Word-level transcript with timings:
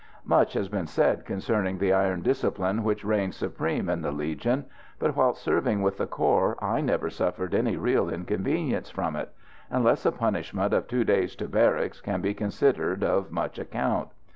Much 0.25 0.53
has 0.53 0.67
been 0.67 0.87
said 0.87 1.25
concerning 1.25 1.77
the 1.77 1.93
iron 1.93 2.23
discipline 2.23 2.83
which 2.83 3.05
reigns 3.05 3.35
supreme 3.35 3.87
in 3.87 4.01
the 4.01 4.09
Legion, 4.11 4.65
but 4.97 5.15
whilst 5.15 5.43
serving 5.43 5.83
with 5.83 5.97
the 5.99 6.07
corps 6.07 6.57
I 6.59 6.81
never 6.81 7.11
suffered 7.11 7.53
any 7.53 7.77
real 7.77 8.09
inconvenience 8.09 8.89
from 8.89 9.15
it: 9.15 9.31
unless 9.69 10.03
a 10.03 10.11
punishment 10.11 10.73
of 10.73 10.87
"two 10.87 11.03
days 11.03 11.35
to 11.35 11.47
barracks" 11.47 12.01
can 12.01 12.19
be 12.19 12.33
considered 12.33 13.03
of 13.03 13.29
much 13.31 13.59
account. 13.59 14.07